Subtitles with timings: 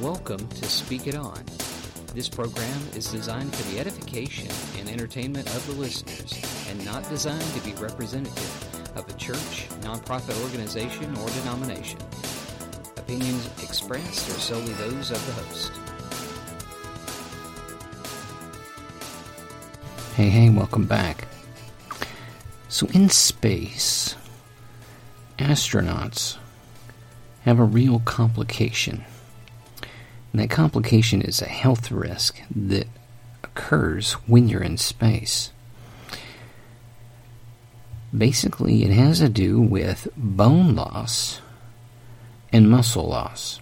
[0.00, 1.44] Welcome to Speak It On.
[2.14, 7.44] This program is designed for the edification and entertainment of the listeners and not designed
[7.52, 11.98] to be representative of a church, nonprofit organization, or denomination.
[12.96, 15.72] Opinions expressed are solely those of the host.
[20.16, 21.28] Hey, hey, welcome back.
[22.70, 24.16] So, in space,
[25.38, 26.38] astronauts
[27.42, 29.04] have a real complication.
[30.32, 32.86] And that complication is a health risk that
[33.42, 35.50] occurs when you're in space.
[38.16, 41.40] Basically, it has to do with bone loss
[42.52, 43.60] and muscle loss.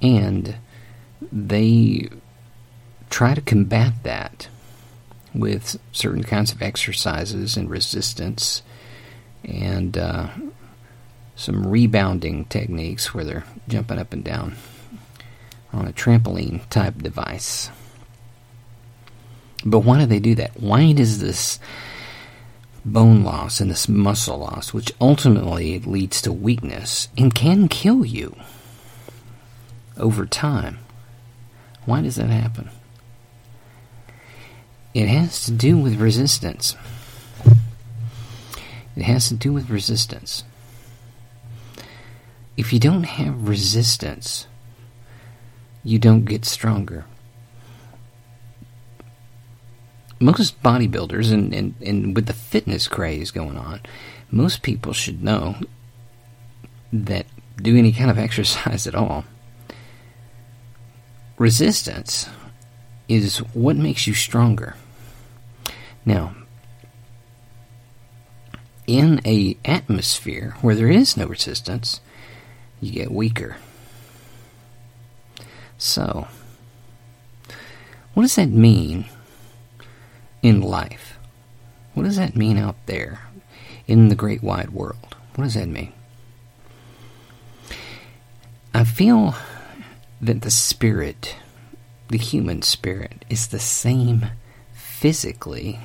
[0.00, 0.56] And
[1.32, 2.08] they
[3.10, 4.48] try to combat that
[5.34, 8.62] with certain kinds of exercises and resistance
[9.44, 10.28] and uh,
[11.36, 14.56] some rebounding techniques where they're jumping up and down
[15.74, 17.70] on a trampoline type device.
[19.64, 20.60] But why do they do that?
[20.60, 21.58] Why does this
[22.84, 28.36] bone loss and this muscle loss, which ultimately leads to weakness and can kill you
[29.96, 30.78] over time,
[31.86, 32.70] why does that happen?
[34.92, 36.76] It has to do with resistance.
[38.96, 40.44] It has to do with resistance.
[42.56, 44.46] If you don't have resistance,
[45.84, 47.04] you don't get stronger.
[50.18, 53.80] Most bodybuilders, and, and, and with the fitness craze going on,
[54.30, 55.56] most people should know
[56.92, 57.26] that
[57.60, 59.24] do any kind of exercise at all.
[61.36, 62.28] Resistance
[63.08, 64.76] is what makes you stronger.
[66.06, 66.34] Now,
[68.86, 72.00] in a atmosphere where there is no resistance,
[72.80, 73.56] you get weaker.
[75.78, 76.26] So,
[78.14, 79.06] what does that mean
[80.42, 81.18] in life?
[81.94, 83.20] What does that mean out there
[83.86, 85.16] in the great wide world?
[85.34, 85.92] What does that mean?
[88.72, 89.34] I feel
[90.20, 91.36] that the spirit,
[92.08, 94.26] the human spirit, is the same
[94.72, 95.78] physically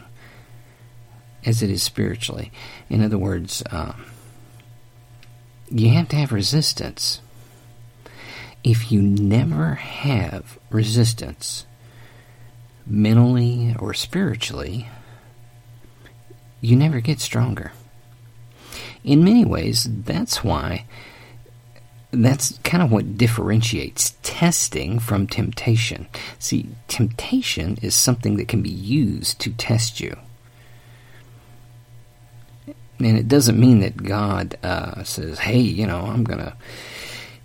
[1.46, 2.52] as it is spiritually.
[2.90, 4.06] In other words, um,
[5.70, 7.22] you have to have resistance.
[8.64, 11.66] If you never have resistance,
[12.86, 14.90] mentally or spiritually,
[16.62, 17.72] you never get stronger.
[19.04, 20.86] In many ways, that's why
[22.12, 26.08] that's kind of what differentiates testing from temptation.
[26.40, 30.18] See, temptation is something that can be used to test you.
[32.98, 36.54] And it doesn't mean that God uh, says, hey, you know, I'm going to.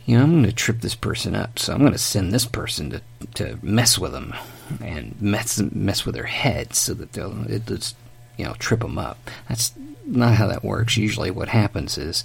[0.06, 2.44] You know, I'm going to trip this person up, so I'm going to send this
[2.44, 3.03] person to
[3.34, 4.34] to mess with them
[4.81, 7.97] and mess mess with their head so that they'll it just
[8.37, 9.31] you know trip them up.
[9.48, 9.72] That's
[10.04, 10.97] not how that works.
[10.97, 12.22] Usually, what happens is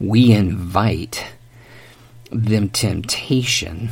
[0.00, 1.24] we invite
[2.32, 3.90] them temptation,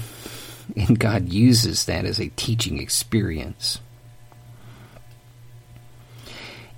[0.77, 3.81] and God uses that as a teaching experience.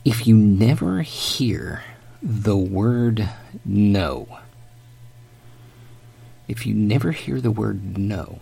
[0.04, 1.84] If you never hear
[2.22, 3.28] the word
[3.64, 4.38] no,
[6.50, 8.40] if you never hear the word no,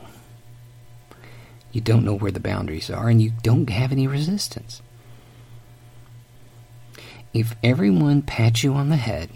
[1.73, 4.81] you don't know where the boundaries are and you don't have any resistance.
[7.35, 9.29] If everyone pats you on the head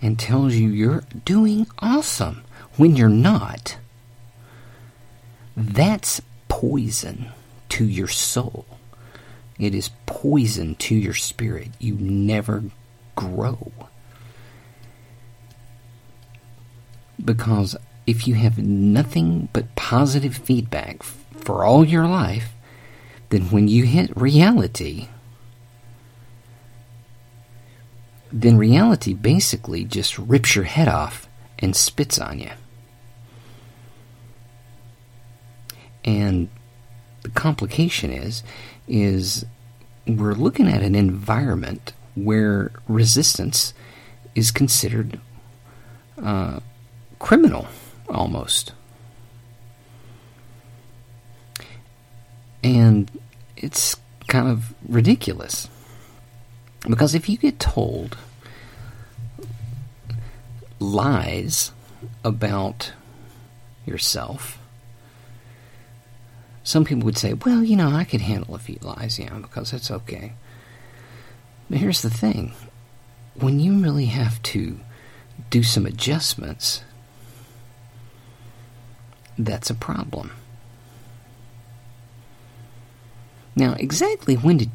[0.00, 2.44] and tells you you're doing awesome
[2.76, 3.76] when you're not,
[5.56, 7.32] that's poison
[7.70, 8.64] to your soul.
[9.58, 11.70] It is poison to your spirit.
[11.80, 12.62] You never
[13.16, 13.72] grow.
[17.24, 22.52] Because if you have nothing but positive feedback for all your life,
[23.28, 25.08] then when you hit reality,
[28.32, 31.28] then reality basically just rips your head off
[31.58, 32.50] and spits on you.
[36.04, 36.48] And
[37.22, 38.42] the complication is
[38.88, 39.46] is
[40.06, 43.72] we're looking at an environment where resistance
[44.34, 45.20] is considered
[46.20, 46.58] uh,
[47.22, 47.68] criminal
[48.10, 48.72] almost.
[52.62, 53.10] And
[53.56, 53.96] it's
[54.26, 55.68] kind of ridiculous.
[56.86, 58.18] Because if you get told
[60.80, 61.70] lies
[62.24, 62.92] about
[63.86, 64.58] yourself,
[66.64, 69.72] some people would say, well, you know, I could handle a few lies, yeah, because
[69.72, 70.32] it's okay.
[71.70, 72.52] But here's the thing
[73.34, 74.78] when you really have to
[75.50, 76.82] do some adjustments,
[79.38, 80.32] that's a problem.
[83.54, 84.70] Now, exactly when did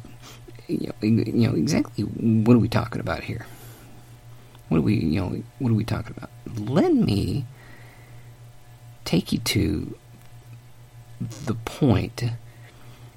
[0.68, 3.46] you know, you know exactly what are we talking about here?
[4.68, 6.30] What are we you know what are we talking about?
[6.56, 7.46] Let me
[9.04, 9.96] take you to
[11.46, 12.24] the point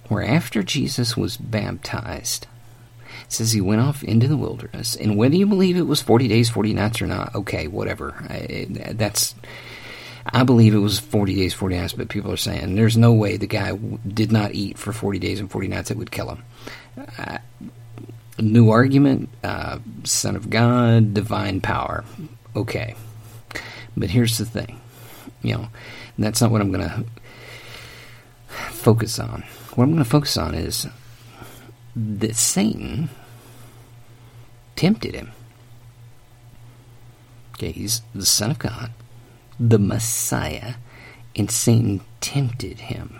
[0.08, 2.48] where after Jesus was baptized,
[3.28, 6.50] says he went off into the wilderness, and whether you believe it was forty days,
[6.50, 8.16] forty nights, or not, okay, whatever.
[8.30, 9.36] I, that's
[10.26, 13.38] I believe it was 40 days, 40 nights, but people are saying there's no way
[13.38, 15.92] the guy w- did not eat for 40 days and 40 nights.
[15.92, 16.44] It would kill him.
[17.18, 17.38] Uh,
[18.40, 22.04] new argument, uh, Son of God, divine power.
[22.56, 22.96] Okay.
[23.98, 24.80] But here's the thing.
[25.42, 25.68] You know,
[26.20, 27.04] that's not what I'm going to
[28.50, 29.44] focus on.
[29.76, 30.88] What I'm going to focus on is
[31.96, 33.10] that Satan
[34.76, 35.32] tempted him.
[37.54, 38.92] Okay, he's the Son of God
[39.62, 40.74] the Messiah,
[41.36, 43.20] and Satan tempted him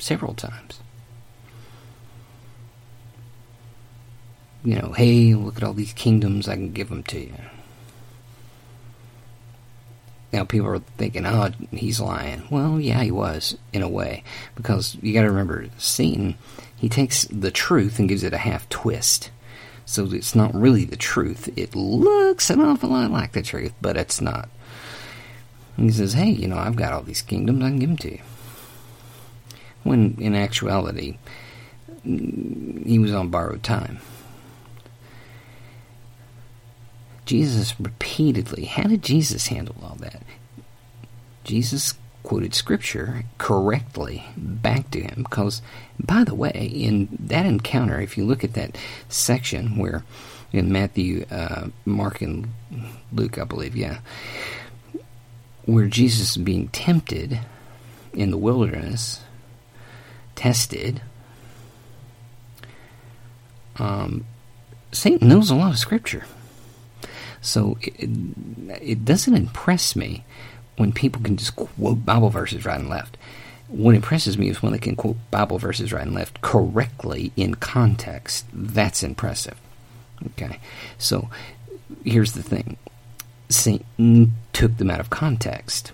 [0.00, 0.80] several times.
[4.64, 7.34] You know, hey, look at all these kingdoms, I can give them to you.
[10.32, 12.42] Now, people are thinking, oh, he's lying.
[12.50, 14.24] Well, yeah, he was, in a way.
[14.56, 16.36] Because you got to remember, Satan,
[16.76, 19.30] he takes the truth and gives it a half twist.
[19.86, 21.48] So it's not really the truth.
[21.56, 24.50] It looks an awful lot like the truth, but it's not.
[25.78, 28.12] He says, hey, you know, I've got all these kingdoms, I can give them to
[28.12, 28.20] you.
[29.84, 31.18] When in actuality,
[32.04, 34.00] he was on borrowed time.
[37.26, 40.22] Jesus repeatedly, how did Jesus handle all that?
[41.44, 45.62] Jesus quoted scripture correctly back to him because,
[45.98, 48.76] by the way, in that encounter, if you look at that
[49.08, 50.04] section where
[50.52, 52.48] in Matthew, uh, Mark, and
[53.12, 53.98] Luke, I believe, yeah,
[55.68, 57.40] where Jesus is being tempted
[58.14, 59.20] in the wilderness,
[60.34, 61.02] tested.
[63.76, 64.24] Um,
[64.92, 66.24] Satan knows a lot of scripture.
[67.42, 68.08] So it,
[68.80, 70.24] it doesn't impress me
[70.78, 73.18] when people can just quote Bible verses right and left.
[73.66, 77.56] What impresses me is when they can quote Bible verses right and left correctly in
[77.56, 78.46] context.
[78.54, 79.60] That's impressive.
[80.28, 80.60] Okay,
[80.96, 81.28] so
[82.04, 82.78] here's the thing
[83.48, 85.92] took them out of context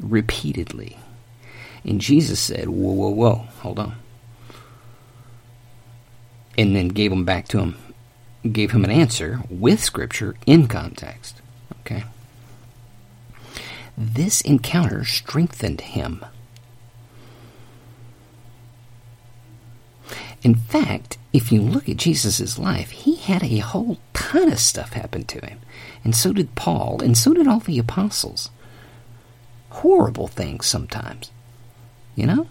[0.00, 0.98] repeatedly.
[1.84, 3.96] And Jesus said, Whoa, whoa, whoa, hold on.
[6.56, 7.76] And then gave them back to him,
[8.50, 11.40] gave him an answer with Scripture in context.
[11.80, 12.04] Okay?
[13.96, 16.24] This encounter strengthened him.
[20.42, 24.92] In fact, if you look at Jesus' life, he had a whole ton of stuff
[24.92, 25.60] happen to him.
[26.04, 28.50] And so did Paul, and so did all the apostles.
[29.70, 31.30] Horrible things sometimes.
[32.14, 32.48] You know?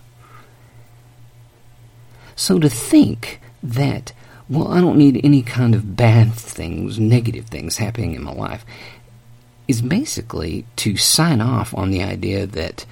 [2.35, 4.11] So to think that,
[4.49, 8.65] well, I don't need any kind of bad things, negative things happening in my life,
[9.67, 12.85] is basically to sign off on the idea that,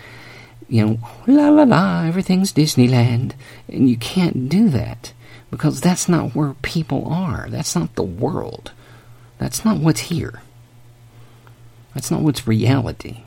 [0.69, 3.33] you know, la la la, everything's Disneyland.
[3.67, 5.11] And you can't do that
[5.49, 7.49] because that's not where people are.
[7.49, 8.71] That's not the world.
[9.37, 10.41] That's not what's here.
[11.93, 13.23] That's not what's reality.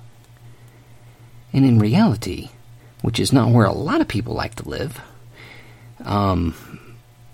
[1.52, 2.50] And in reality,
[3.02, 5.00] which is not where a lot of people like to live,
[6.04, 6.54] um,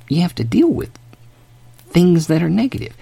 [0.08, 0.90] you have to deal with
[1.88, 2.96] things that are negative.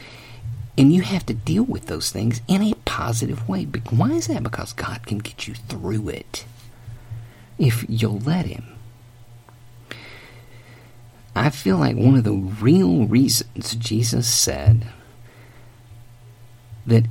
[0.77, 3.65] And you have to deal with those things in a positive way.
[3.65, 4.45] Why is that?
[4.45, 6.45] Because God can get you through it
[7.59, 8.65] if you'll let Him.
[11.35, 14.87] I feel like one of the real reasons Jesus said
[16.87, 17.05] that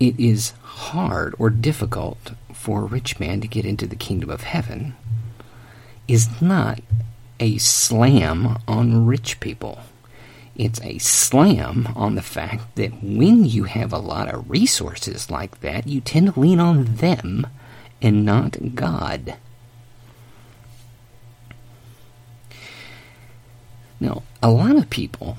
[0.00, 4.42] it is hard or difficult for a rich man to get into the kingdom of
[4.42, 4.96] heaven
[6.08, 6.80] is not
[7.38, 9.80] a slam on rich people.
[10.56, 15.60] It's a slam on the fact that when you have a lot of resources like
[15.60, 17.46] that, you tend to lean on them
[18.02, 19.36] and not God.
[24.00, 25.36] Now, a lot of people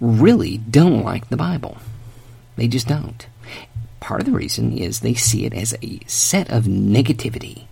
[0.00, 1.78] really don't like the Bible.
[2.56, 3.26] They just don't.
[4.00, 7.64] Part of the reason is they see it as a set of negativity.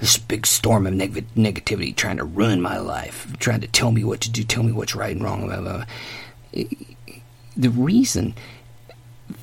[0.00, 4.04] This big storm of neg- negativity trying to ruin my life, trying to tell me
[4.04, 5.46] what to do, tell me what's right and wrong.
[5.46, 5.84] Blah, blah,
[6.52, 6.64] blah.
[7.56, 8.34] The reason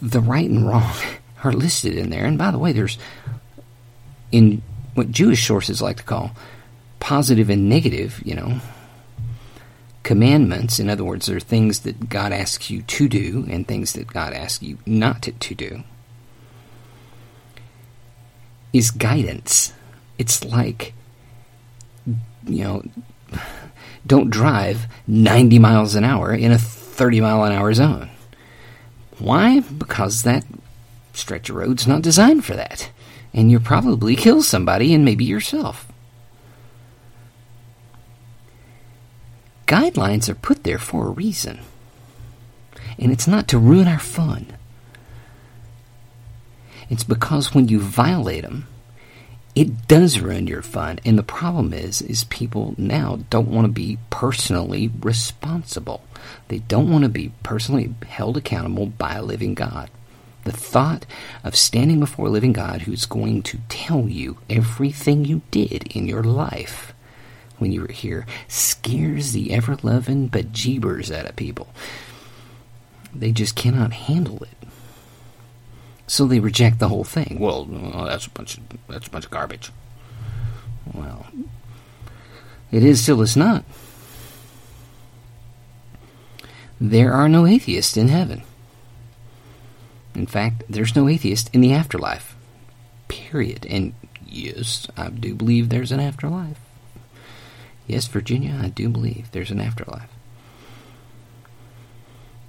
[0.01, 0.91] the right and wrong
[1.43, 2.97] are listed in there, and by the way, there's
[4.31, 4.61] in
[4.93, 6.31] what Jewish sources like to call
[6.99, 8.59] positive and negative, you know,
[10.05, 14.07] commandments, in other words, are things that God asks you to do and things that
[14.07, 15.83] God asks you not to, to do.
[18.71, 19.74] is guidance.
[20.17, 20.93] It's like,
[22.45, 22.83] you know,
[24.05, 28.09] don't drive 90 miles an hour in a 30 mile an hour zone.
[29.17, 29.62] Why?
[29.62, 30.45] Because that
[31.13, 32.91] stretch of road's not designed for that.
[33.33, 35.91] And you'll probably kill somebody and maybe yourself.
[39.67, 41.60] Guidelines are put there for a reason.
[43.00, 44.48] And it's not to ruin our fun.
[46.89, 48.67] It's because when you violate them,
[49.55, 51.00] it does ruin your fun.
[51.03, 56.03] And the problem is, is people now don't want to be personally responsible.
[56.50, 59.89] They don't want to be personally held accountable by a living God.
[60.43, 61.07] The thought
[61.43, 66.05] of standing before a living God who's going to tell you everything you did in
[66.05, 66.93] your life
[67.57, 71.67] when you were here scares the ever loving bejeebers out of people.
[73.13, 74.67] They just cannot handle it.
[76.07, 77.38] So they reject the whole thing.
[77.39, 79.71] Well, well, that's a bunch of that's a bunch of garbage.
[80.93, 81.25] Well,
[82.71, 83.63] it is still it's not.
[86.79, 88.43] There are no atheists in heaven.
[90.13, 92.35] In fact, there's no atheist in the afterlife.
[93.07, 93.65] Period.
[93.69, 93.93] And
[94.25, 96.59] yes, I do believe there's an afterlife.
[97.87, 100.09] Yes, Virginia, I do believe there's an afterlife.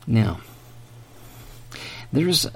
[0.06, 0.40] Now,
[2.12, 2.46] there's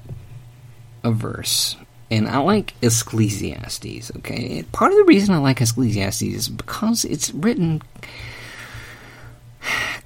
[1.03, 1.77] a verse,
[2.11, 4.63] and I like Ecclesiastes, okay?
[4.73, 7.83] Part of the reason I like Ecclesiastes is because it's written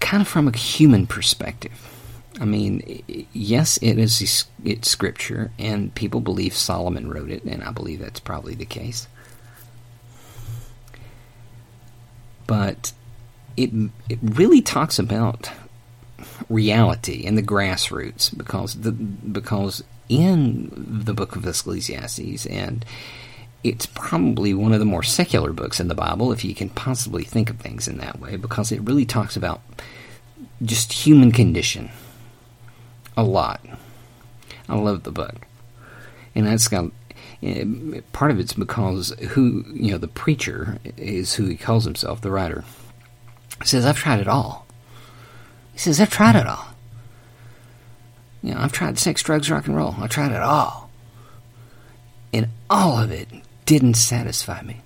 [0.01, 1.91] kind of from a human perspective.
[2.41, 3.03] I mean,
[3.33, 8.21] yes, it is it's scripture, and people believe Solomon wrote it, and I believe that's
[8.21, 9.07] probably the case.
[12.47, 12.93] But
[13.57, 13.71] it
[14.09, 15.51] it really talks about
[16.49, 22.85] reality and the grassroots because the because in the book of Ecclesiastes, and
[23.63, 27.25] it's probably one of the more secular books in the Bible, if you can possibly
[27.25, 29.63] think of things in that way, because it really talks about
[30.63, 31.91] just human condition
[33.17, 33.65] a lot.
[34.69, 35.47] I love the book,
[36.35, 36.91] and that's got
[37.43, 42.21] Uh, part of it's because who you know the preacher is who he calls himself,
[42.21, 42.65] the writer.
[43.61, 44.67] He says, "I've tried it all."
[45.73, 46.75] He says, "I've tried it all."
[48.43, 49.95] You know, I've tried sex, drugs, rock and roll.
[49.99, 50.91] I tried it all.
[52.33, 53.29] And all of it
[53.65, 54.81] didn't satisfy me.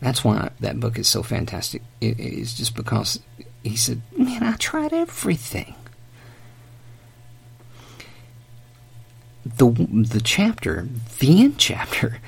[0.00, 1.82] That's why that book is so fantastic.
[2.00, 3.20] It is just because
[3.62, 5.74] he said, Man, I tried everything.
[9.56, 10.88] The, the chapter,
[11.18, 12.18] the end chapter,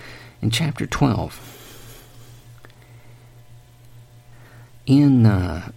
[0.40, 2.04] in chapter 12,
[4.86, 5.72] in uh,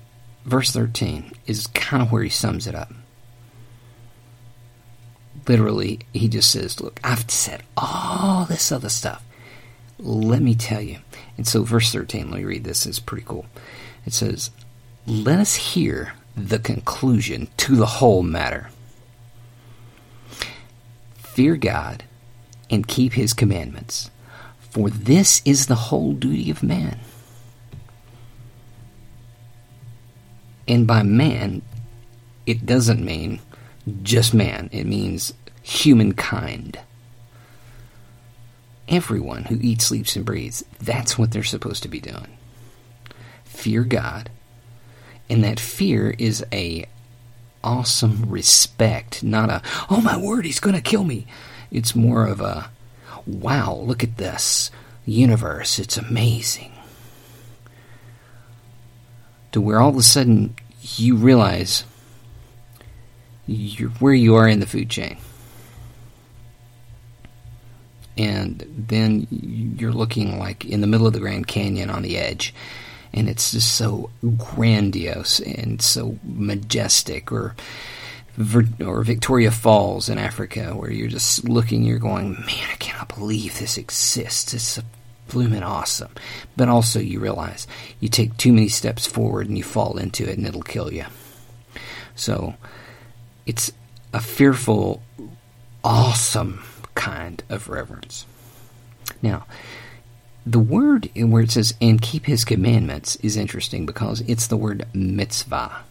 [0.46, 2.92] verse 13, is kind of where he sums it up
[5.48, 9.24] literally, he just says, Look, I've said all this other stuff.
[10.00, 11.00] Let me tell you.
[11.38, 13.46] And so, verse 13, let me read this, it's pretty cool.
[14.06, 14.52] It says,
[15.06, 18.70] Let us hear the conclusion to the whole matter.
[21.34, 22.04] Fear God
[22.70, 24.12] and keep his commandments,
[24.60, 27.00] for this is the whole duty of man.
[30.68, 31.62] And by man,
[32.46, 33.40] it doesn't mean
[34.04, 36.78] just man, it means humankind.
[38.90, 42.38] Everyone who eats, sleeps, and breathes, that's what they're supposed to be doing.
[43.46, 44.30] Fear God.
[45.30, 46.88] And that fear is a
[47.64, 51.28] awesome respect, not a, oh my word, he's going to kill me.
[51.72, 52.70] It's more of a,
[53.26, 54.72] wow, look at this
[55.06, 56.72] universe, it's amazing.
[59.52, 60.56] To where all of a sudden
[60.96, 61.86] you realize
[64.00, 65.18] where you are in the food chain.
[68.18, 72.54] And then you're looking like in the middle of the Grand Canyon on the edge.
[73.14, 77.32] And it's just so grandiose and so majestic.
[77.32, 77.56] Or,
[78.86, 83.60] or Victoria Falls in Africa, where you're just looking, you're going, man, I cannot believe
[83.60, 84.54] this exists.
[84.54, 84.84] It's a
[85.28, 86.12] blooming awesome.
[86.56, 87.68] But also, you realize
[88.00, 91.06] you take too many steps forward and you fall into it and it'll kill you.
[92.16, 92.56] So,
[93.46, 93.72] it's
[94.14, 95.02] a fearful,
[95.84, 96.64] awesome
[96.96, 98.26] kind of reverence.
[99.22, 99.46] Now,
[100.46, 104.86] the word where it says, and keep his commandments, is interesting because it's the word
[104.94, 105.84] mitzvah.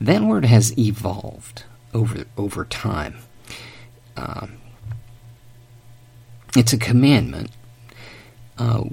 [0.00, 3.18] That word has evolved over, over time.
[4.16, 4.48] Uh,
[6.56, 7.50] it's a commandment.
[8.58, 8.84] Uh,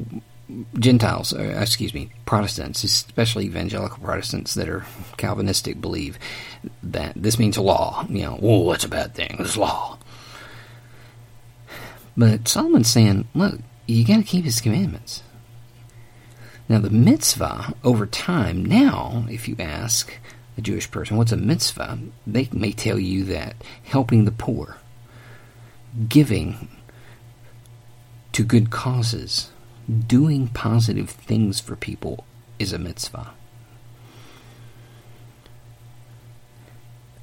[0.80, 4.86] Gentiles, uh, excuse me, Protestants, especially evangelical Protestants that are
[5.18, 6.18] Calvinistic, believe
[6.82, 8.06] that this means law.
[8.10, 9.36] You know, oh, that's a bad thing.
[9.40, 9.99] It's law.
[12.20, 15.24] But Solomon's saying, look, you got to keep his commandments.
[16.68, 20.20] Now, the mitzvah, over time, now, if you ask
[20.58, 21.98] a Jewish person, what's a mitzvah?
[22.28, 24.76] They may tell you that helping the poor,
[26.10, 26.68] giving
[28.34, 29.52] to good causes,
[30.06, 32.26] doing positive things for people
[32.60, 33.32] is a mitzvah.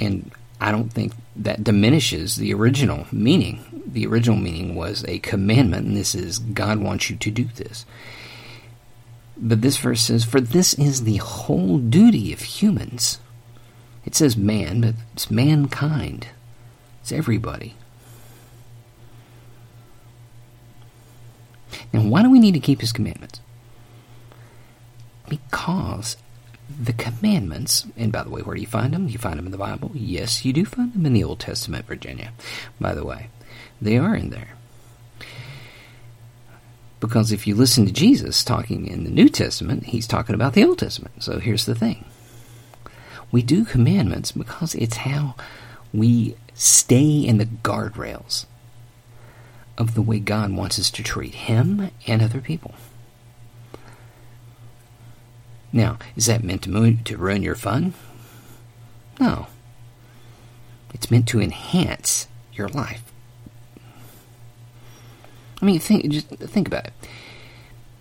[0.01, 3.83] And I don't think that diminishes the original meaning.
[3.87, 7.85] The original meaning was a commandment, and this is God wants you to do this.
[9.37, 13.21] But this verse says, For this is the whole duty of humans.
[14.05, 16.29] It says man, but it's mankind.
[17.03, 17.75] It's everybody.
[21.93, 23.41] Now, why do we need to keep his commandments?
[25.29, 26.17] Because
[26.79, 29.09] the commandments, and by the way, where do you find them?
[29.09, 29.91] You find them in the Bible?
[29.95, 32.33] Yes, you do find them in the Old Testament, Virginia.
[32.81, 33.29] By the way,
[33.81, 34.51] they are in there.
[37.01, 40.65] Because if you listen to Jesus talking in the New Testament, he's talking about the
[40.65, 41.23] Old Testament.
[41.23, 42.05] So here's the thing
[43.33, 45.35] we do commandments because it's how
[45.93, 48.47] we stay in the guardrails
[49.77, 52.75] of the way God wants us to treat Him and other people.
[55.77, 57.93] Now, is that meant to, to ruin your fun?
[59.21, 59.47] No.
[60.95, 63.13] It's meant to enhance your life.
[65.61, 66.95] I mean, think just think about it.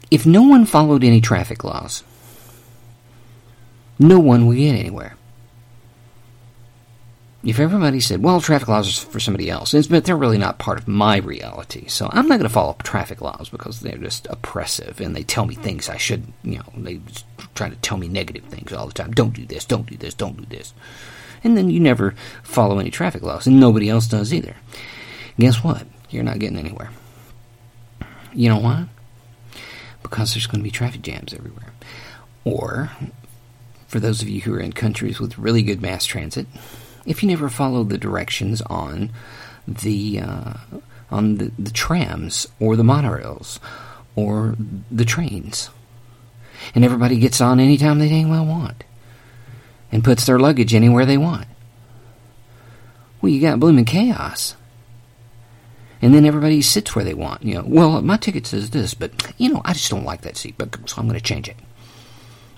[0.09, 2.05] If no one followed any traffic laws,
[3.99, 5.17] no one would get anywhere.
[7.45, 10.79] If everybody said, well, traffic laws are for somebody else, but they're really not part
[10.79, 14.99] of my reality, so I'm not going to follow traffic laws because they're just oppressive
[14.99, 17.01] and they tell me things I should, you know, they
[17.55, 19.11] try to tell me negative things all the time.
[19.11, 20.73] Don't do this, don't do this, don't do this.
[21.43, 24.55] And then you never follow any traffic laws, and nobody else does either.
[25.39, 25.85] Guess what?
[26.09, 26.89] You're not getting anywhere.
[28.33, 28.87] You know why?
[30.03, 31.73] Because there's going to be traffic jams everywhere.
[32.43, 32.91] Or,
[33.87, 36.47] for those of you who are in countries with really good mass transit,
[37.05, 39.11] if you never follow the directions on
[39.67, 40.53] the uh,
[41.11, 43.59] on the, the trams or the monorails
[44.15, 44.55] or
[44.91, 45.69] the trains.
[46.73, 48.83] And everybody gets on anytime they dang well want.
[49.91, 51.47] And puts their luggage anywhere they want.
[53.21, 54.55] Well, you got blooming chaos.
[56.01, 57.43] And then everybody sits where they want.
[57.43, 60.37] You know, well, my ticket says this, but, you know, I just don't like that
[60.37, 61.57] seat, but so I'm going to change it.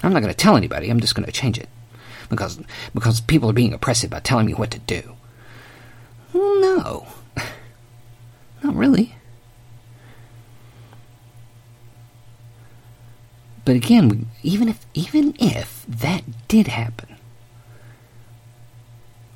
[0.03, 1.69] I'm not going to tell anybody, I'm just going to change it
[2.29, 2.59] because
[2.93, 5.15] because people are being oppressive by telling me what to do.
[6.33, 7.07] No,
[8.63, 9.15] not really.
[13.67, 17.17] But again, even if even if that did happen,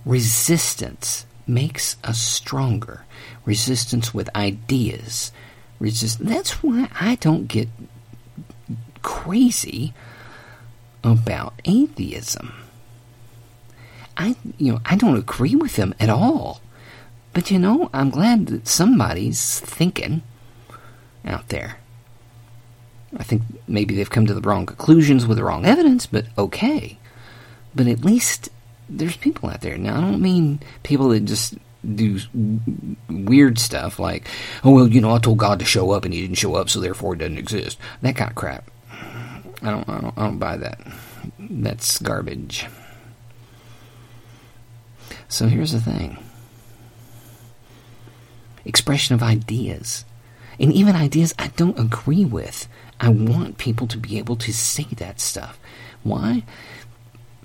[0.06, 3.04] resistance makes us stronger.
[3.44, 5.34] Resistance with ideas.
[5.80, 6.20] Resist.
[6.20, 7.68] That's why I don't get
[9.02, 9.94] crazy
[11.04, 12.54] about atheism.
[14.16, 16.62] I you know I don't agree with them at all.
[17.34, 20.22] But you know, I'm glad that somebody's thinking
[21.26, 21.81] out there.
[23.18, 26.98] I think maybe they've come to the wrong conclusions with the wrong evidence, but okay.
[27.76, 28.50] But at least
[28.90, 29.78] there's people out there.
[29.78, 31.56] Now, I don't mean people that just
[31.96, 32.20] do
[33.10, 34.28] weird stuff like,
[34.64, 36.70] oh, well, you know, I told God to show up and he didn't show up,
[36.70, 37.78] so therefore it doesn't exist.
[38.02, 38.70] That kind of crap.
[39.64, 40.80] I don't, I don't, I don't buy that.
[41.40, 42.66] That's garbage.
[45.28, 46.18] So here's the thing
[48.66, 50.06] expression of ideas.
[50.60, 52.68] And even ideas I don't agree with.
[53.02, 55.60] I want people to be able to say that stuff.
[56.04, 56.44] Why?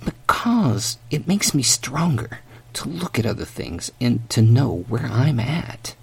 [0.05, 2.41] Because it makes me stronger
[2.75, 5.95] to look at other things and to know where I'm at.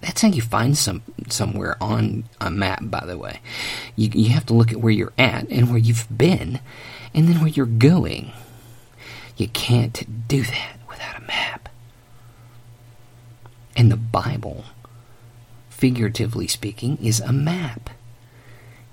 [0.00, 3.40] That's how you find some somewhere on a map, by the way.
[3.94, 6.60] You, you have to look at where you're at and where you've been,
[7.14, 8.32] and then where you're going.
[9.36, 11.68] You can't do that without a map.
[13.76, 14.64] And the Bible,
[15.68, 17.90] figuratively speaking, is a map.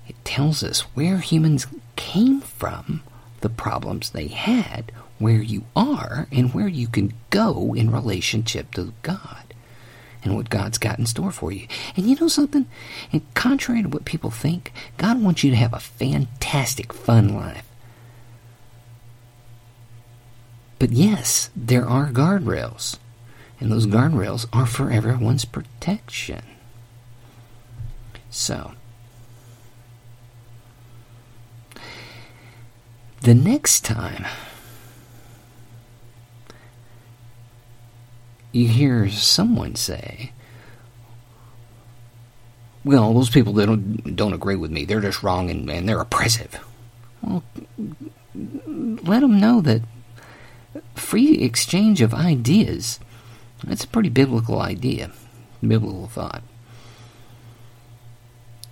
[0.08, 1.66] It tells us where humans
[1.96, 3.02] came from,
[3.40, 8.94] the problems they had, where you are, and where you can go in relationship to
[9.02, 9.48] God
[10.22, 11.66] and what God's got in store for you.
[11.96, 12.66] And you know something?
[13.12, 17.64] And contrary to what people think, God wants you to have a fantastic, fun life.
[20.78, 22.98] But yes, there are guardrails.
[23.60, 26.42] And those guardrails are for everyone's protection.
[28.30, 28.72] So,
[33.22, 34.26] the next time
[38.52, 40.32] you hear someone say,
[42.84, 46.00] well, those people that don't, don't agree with me, they're just wrong and, and they're
[46.00, 46.58] oppressive.
[47.22, 47.42] Well,
[48.34, 49.82] let them know that
[50.94, 53.00] free exchange of ideas,
[53.64, 55.10] that's a pretty biblical idea,
[55.60, 56.42] biblical thought.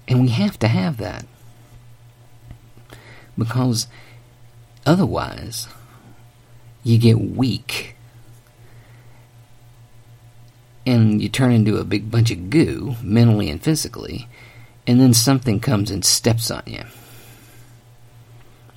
[0.09, 1.27] And we have to have that.
[3.37, 3.89] Because
[4.87, 5.69] otherwise,
[6.83, 7.97] you get weak.
[10.87, 14.29] And you turn into a big bunch of goo, mentally and physically,
[14.87, 16.85] and then something comes and steps on you.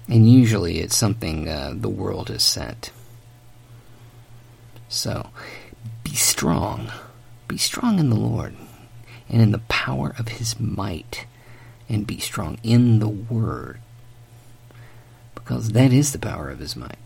[0.07, 2.91] And usually it's something uh, the world has sent.
[4.87, 5.29] So,
[6.03, 6.91] be strong.
[7.47, 8.55] Be strong in the Lord
[9.29, 11.27] and in the power of his might.
[11.87, 13.79] And be strong in the Word.
[15.39, 16.99] Because that is the power of his might.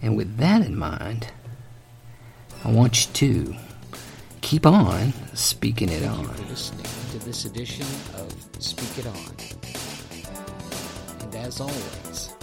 [0.00, 1.28] And with that in mind,
[2.64, 3.56] I want you to
[4.40, 6.24] keep on speaking it on.
[6.24, 9.36] Thank you for listening to this edition of Speak It On.
[11.20, 12.34] And as always,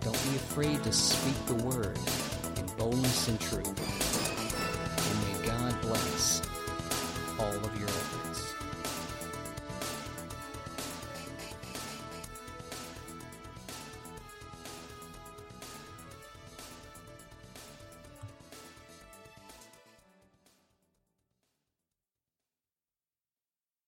[0.00, 1.98] don't be afraid to speak the word
[2.56, 3.68] in boldness and truth.
[4.98, 6.42] And may God bless
[7.38, 7.88] all of your